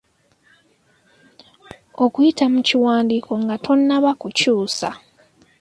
Okuyita 2.03 2.45
mu 2.53 2.59
kiwandiiko 2.67 3.31
nga 3.43 3.55
tonnaba 3.63 4.11
kukyusa 4.21 4.89